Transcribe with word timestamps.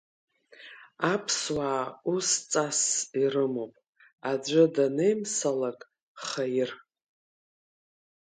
Аԥсуаа 1.13 1.83
ус 2.13 2.29
ҵасс 2.51 2.85
ирымоуп, 3.21 3.73
аӡәы 4.29 4.63
данеимсалак 4.73 5.79
хаир! 6.25 6.71